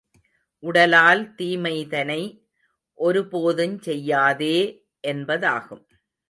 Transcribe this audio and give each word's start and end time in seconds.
உடலால் 0.63 1.35
தீமைதனை 1.35 2.19
ஒரு 2.97 3.21
போதுஞ் 3.27 3.77
செய்யாதே! 3.79 4.57
என்பதாகும். 5.03 5.85